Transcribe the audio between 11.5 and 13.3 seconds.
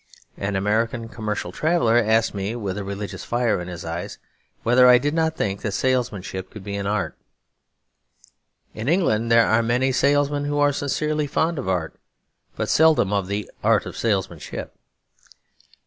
of art; but seldom of